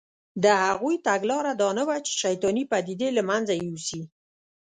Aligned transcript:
د 0.43 0.45
هغوی 0.65 0.95
تګلاره 1.07 1.51
دا 1.61 1.69
نه 1.77 1.83
وه 1.87 1.97
چې 2.05 2.11
شیطانې 2.23 2.63
پدیدې 2.71 3.09
له 3.17 3.23
منځه 3.29 3.53
یوسي 3.65 4.01